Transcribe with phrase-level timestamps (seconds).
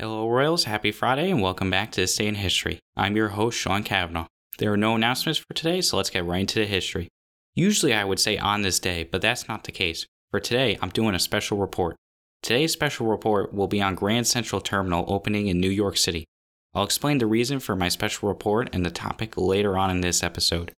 [0.00, 0.62] Hello, Royals.
[0.62, 2.78] Happy Friday, and welcome back to This Day in History.
[2.96, 4.28] I'm your host, Sean Kavanaugh.
[4.58, 7.08] There are no announcements for today, so let's get right into the history.
[7.56, 10.06] Usually, I would say on this day, but that's not the case.
[10.30, 11.96] For today, I'm doing a special report.
[12.44, 16.26] Today's special report will be on Grand Central Terminal opening in New York City.
[16.74, 20.22] I'll explain the reason for my special report and the topic later on in this
[20.22, 20.70] episode.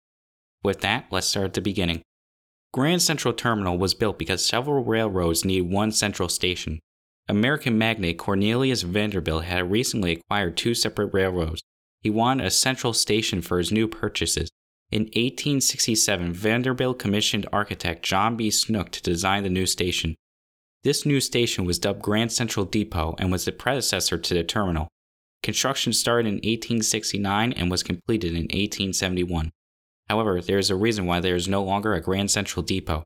[0.65, 2.01] With that, let's start at the beginning.
[2.73, 6.81] Grand Central Terminal was built because several railroads needed one central station.
[7.29, 11.63] American magnate Cornelius Vanderbilt had recently acquired two separate railroads.
[12.03, 14.51] He wanted a central station for his new purchases.
[14.91, 18.51] In 1867, Vanderbilt commissioned architect John B.
[18.51, 20.17] Snook to design the new station.
[20.83, 24.89] This new station was dubbed Grand Central Depot and was the predecessor to the terminal.
[25.43, 29.51] Construction started in 1869 and was completed in 1871.
[30.09, 33.05] However, there is a reason why there is no longer a Grand Central Depot.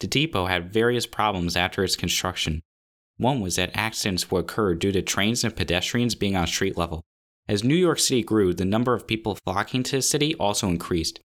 [0.00, 2.60] The depot had various problems after its construction.
[3.18, 7.02] One was that accidents would occur due to trains and pedestrians being on street level.
[7.48, 11.20] As New York City grew, the number of people flocking to the city also increased.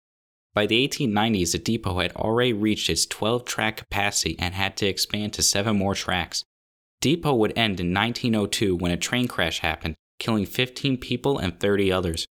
[0.55, 4.87] By the 1890s, the depot had already reached its 12 track capacity and had to
[4.87, 6.45] expand to seven more tracks.
[7.03, 11.93] Depot would end in 1902 when a train crash happened, killing 15 people and 30
[11.93, 12.27] others.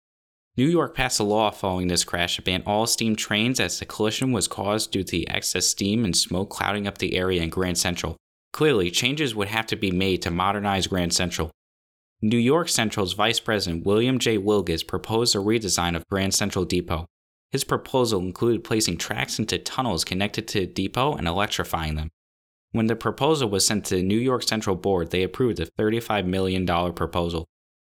[0.56, 3.86] New York passed a law following this crash to ban all steam trains as the
[3.86, 7.50] collision was caused due to the excess steam and smoke clouding up the area in
[7.50, 8.16] Grand Central.
[8.54, 11.52] Clearly, changes would have to be made to modernize Grand Central.
[12.22, 14.38] New York Central's Vice President William J.
[14.38, 17.08] Wilgus proposed a redesign of Grand Central Depot.
[17.52, 22.09] His proposal included placing tracks into tunnels connected to the depot and electrifying them.
[22.72, 26.26] When the proposal was sent to the New York Central Board, they approved the $35
[26.26, 27.46] million proposal.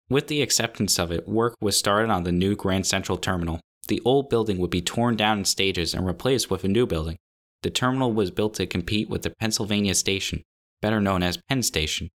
[0.09, 3.59] With the acceptance of it, work was started on the new Grand Central Terminal.
[3.89, 7.17] The old building would be torn down in stages and replaced with a new building.
[7.63, 10.43] The terminal was built to compete with the Pennsylvania Station,
[10.83, 12.09] better known as Penn Station.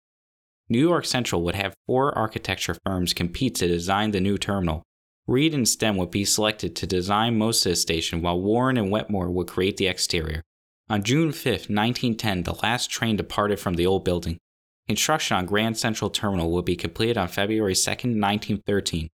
[0.68, 4.82] New York Central would have four architecture firms compete to design the new terminal.
[5.26, 8.90] Reed and Stem would be selected to design most of the station, while Warren and
[8.90, 10.42] Wetmore would create the exterior.
[10.90, 14.38] On June 5, 1910, the last train departed from the old building.
[14.86, 19.08] Construction on Grand Central Terminal would be completed on February 2, 1913.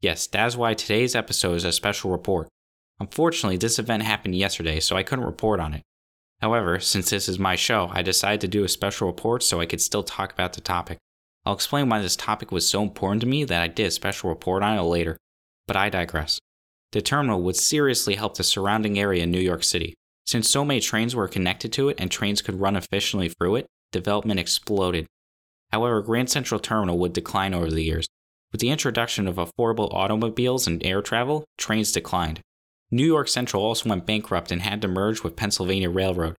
[0.00, 2.48] Yes, that's why today's episode is a special report.
[3.00, 5.82] Unfortunately, this event happened yesterday, so I couldn't report on it.
[6.40, 9.66] However, since this is my show, I decided to do a special report so I
[9.66, 10.98] could still talk about the topic.
[11.46, 14.30] I'll explain why this topic was so important to me that I did a special
[14.30, 15.16] report on it later,
[15.66, 16.38] but I digress.
[16.92, 19.94] The terminal would seriously help the surrounding area in New York City.
[20.26, 23.66] Since so many trains were connected to it and trains could run efficiently through it,
[23.92, 25.06] development exploded.
[25.72, 28.06] However, Grand Central Terminal would decline over the years.
[28.52, 32.40] With the introduction of affordable automobiles and air travel, trains declined.
[32.94, 36.36] New York Central also went bankrupt and had to merge with Pennsylvania Railroad.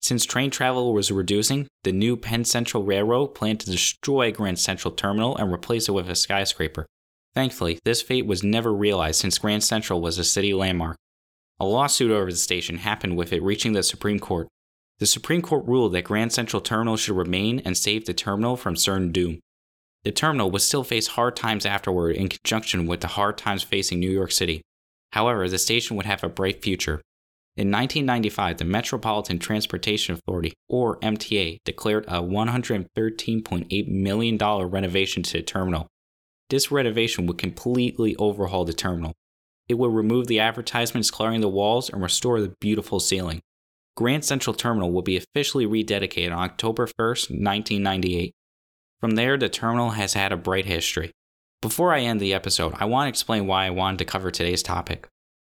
[0.00, 4.94] Since train travel was reducing, the new Penn Central Railroad planned to destroy Grand Central
[4.94, 6.86] Terminal and replace it with a skyscraper.
[7.34, 10.96] Thankfully, this fate was never realized since Grand Central was a city landmark.
[11.58, 14.48] A lawsuit over the station happened with it reaching the Supreme Court.
[15.00, 18.74] The Supreme Court ruled that Grand Central Terminal should remain and save the terminal from
[18.74, 19.40] certain doom.
[20.04, 24.00] The terminal would still face hard times afterward in conjunction with the hard times facing
[24.00, 24.62] New York City.
[25.12, 27.02] However, the station would have a bright future.
[27.56, 35.42] In 1995, the Metropolitan Transportation Authority, or MTA, declared a $113.8 million renovation to the
[35.42, 35.88] terminal.
[36.48, 39.12] This renovation would completely overhaul the terminal.
[39.68, 43.40] It would remove the advertisements clearing the walls and restore the beautiful ceiling.
[43.96, 48.32] Grand Central Terminal will be officially rededicated on October 1st, 1998.
[49.00, 51.12] From there, the terminal has had a bright history.
[51.62, 54.62] Before I end the episode, I want to explain why I wanted to cover today's
[54.62, 55.06] topic.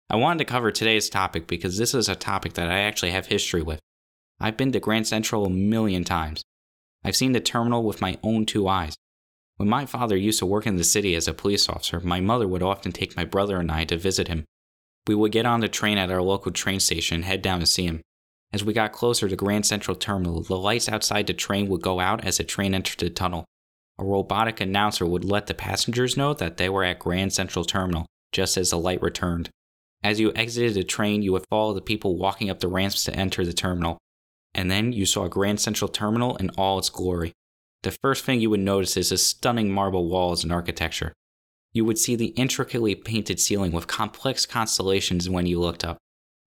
[0.09, 3.27] I wanted to cover today's topic because this is a topic that I actually have
[3.27, 3.79] history with.
[4.39, 6.41] I've been to Grand Central a million times.
[7.03, 8.95] I've seen the terminal with my own two eyes.
[9.57, 12.47] When my father used to work in the city as a police officer, my mother
[12.47, 14.45] would often take my brother and I to visit him.
[15.05, 17.67] We would get on the train at our local train station and head down to
[17.67, 18.01] see him.
[18.51, 21.99] As we got closer to Grand Central Terminal, the lights outside the train would go
[21.99, 23.45] out as the train entered the tunnel.
[24.01, 28.07] A robotic announcer would let the passengers know that they were at Grand Central Terminal,
[28.31, 29.51] just as the light returned.
[30.03, 33.15] As you exited the train, you would follow the people walking up the ramps to
[33.15, 33.99] enter the terminal.
[34.55, 37.33] And then you saw Grand Central Terminal in all its glory.
[37.83, 41.13] The first thing you would notice is the stunning marble walls and architecture.
[41.71, 45.99] You would see the intricately painted ceiling with complex constellations when you looked up.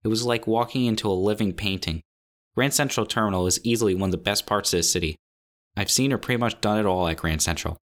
[0.02, 2.00] It was like walking into a living painting.
[2.56, 5.14] Grand Central Terminal is easily one of the best parts of the city.
[5.76, 7.76] I've seen or pretty much done it all at Grand Central.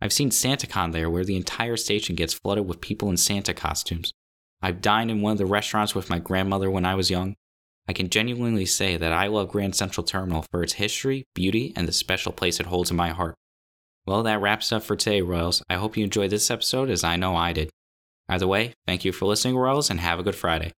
[0.00, 4.12] I've seen SantaCon there, where the entire station gets flooded with people in Santa costumes.
[4.62, 7.36] I've dined in one of the restaurants with my grandmother when I was young.
[7.88, 11.88] I can genuinely say that I love Grand Central Terminal for its history, beauty, and
[11.88, 13.34] the special place it holds in my heart.
[14.06, 15.62] Well, that wraps up for today, Royals.
[15.68, 17.70] I hope you enjoyed this episode as I know I did.
[18.28, 20.72] Either way, thank you for listening, Royals, and have a good Friday.